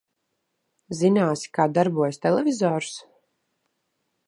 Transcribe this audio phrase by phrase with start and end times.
[1.01, 2.91] Zināsi, kā darbojas televizors?